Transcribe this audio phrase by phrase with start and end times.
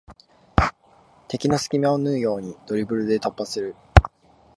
[1.27, 3.75] 敵の隙間を縫うようにドリブルで突破する